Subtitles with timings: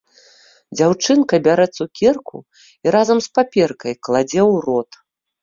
[0.77, 2.37] Дзяўчынка бярэ цукерку
[2.89, 4.91] і разам з паперкай кладзе ў рот.